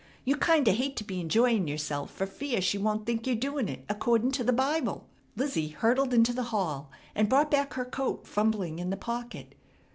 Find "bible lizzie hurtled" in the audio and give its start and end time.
4.51-6.11